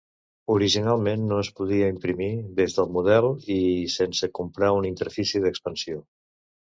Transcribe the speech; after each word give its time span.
Originalment, 0.51 1.25
no 1.31 1.35
es 1.41 1.49
podia 1.59 1.89
imprimir 1.95 2.29
des 2.59 2.77
del 2.77 2.89
Model 2.95 3.27
I 3.57 3.57
sense 3.97 4.31
comprar 4.39 4.71
una 4.79 4.89
Interfície 4.93 5.43
d'Expansió. 5.45 6.01